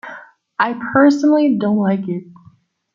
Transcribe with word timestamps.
I 0.57 0.79
personally 0.95 1.59
don't 1.59 1.77
like 1.77 2.09
it. 2.09 2.23